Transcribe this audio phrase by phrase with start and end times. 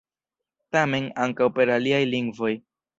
[0.77, 2.55] Tamen, ankaŭ per aliaj lingvoj